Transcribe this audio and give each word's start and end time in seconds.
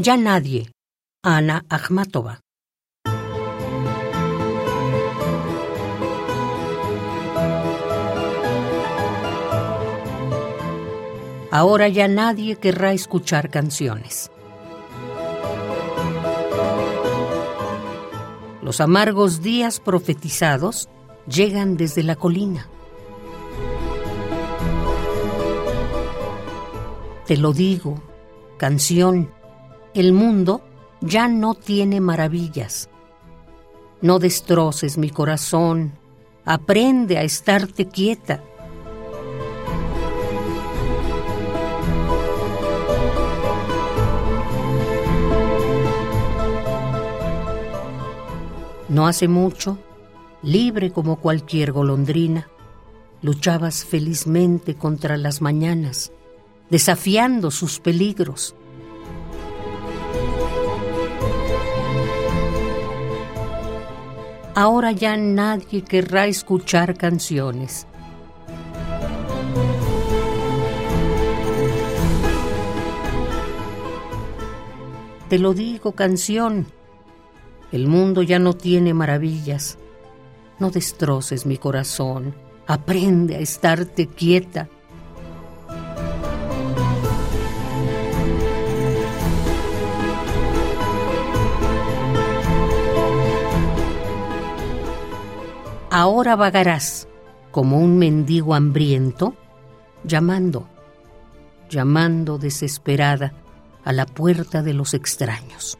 Ya 0.00 0.16
nadie. 0.16 0.70
Ana 1.24 1.64
Akhmatova. 1.68 2.38
Ahora 11.50 11.88
ya 11.88 12.06
nadie 12.06 12.54
querrá 12.54 12.92
escuchar 12.92 13.50
canciones. 13.50 14.30
Los 18.62 18.80
amargos 18.80 19.42
días 19.42 19.80
profetizados 19.80 20.88
llegan 21.26 21.76
desde 21.76 22.04
la 22.04 22.14
colina. 22.14 22.68
Te 27.26 27.36
lo 27.36 27.52
digo, 27.52 28.00
canción, 28.58 29.36
el 29.94 30.12
mundo 30.12 30.62
ya 31.00 31.28
no 31.28 31.54
tiene 31.54 32.00
maravillas. 32.00 32.88
No 34.00 34.18
destroces 34.18 34.98
mi 34.98 35.10
corazón, 35.10 35.92
aprende 36.44 37.18
a 37.18 37.22
estarte 37.22 37.88
quieta. 37.88 38.42
No 48.88 49.06
hace 49.06 49.28
mucho, 49.28 49.78
libre 50.42 50.90
como 50.92 51.16
cualquier 51.16 51.72
golondrina, 51.72 52.48
luchabas 53.20 53.84
felizmente 53.84 54.76
contra 54.76 55.16
las 55.16 55.42
mañanas, 55.42 56.10
desafiando 56.70 57.50
sus 57.50 57.80
peligros. 57.80 58.54
Ahora 64.60 64.90
ya 64.90 65.16
nadie 65.16 65.82
querrá 65.82 66.26
escuchar 66.26 66.96
canciones. 66.96 67.86
Te 75.28 75.38
lo 75.38 75.54
digo, 75.54 75.92
canción, 75.92 76.66
el 77.70 77.86
mundo 77.86 78.24
ya 78.24 78.40
no 78.40 78.54
tiene 78.54 78.94
maravillas. 78.94 79.78
No 80.58 80.70
destroces 80.70 81.46
mi 81.46 81.56
corazón. 81.56 82.34
Aprende 82.66 83.36
a 83.36 83.38
estarte 83.38 84.08
quieta. 84.08 84.68
Ahora 96.00 96.36
vagarás 96.36 97.08
como 97.50 97.80
un 97.80 97.98
mendigo 97.98 98.54
hambriento, 98.54 99.34
llamando, 100.04 100.68
llamando 101.68 102.38
desesperada 102.38 103.32
a 103.82 103.92
la 103.92 104.06
puerta 104.06 104.62
de 104.62 104.74
los 104.74 104.94
extraños. 104.94 105.76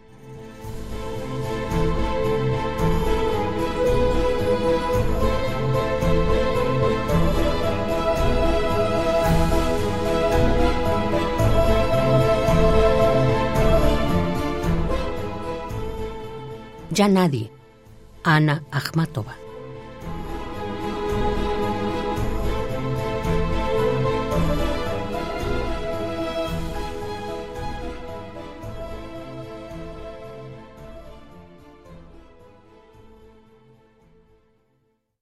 Ya 16.90 17.06
nadie. 17.06 17.52
Ana 18.24 18.64
Akhmatova. 18.72 19.47